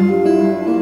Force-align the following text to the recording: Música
Música 0.00 0.79